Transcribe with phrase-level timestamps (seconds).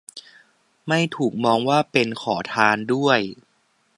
[0.87, 3.19] ไม่ถูกมองว่าเป็นขอทานด้วย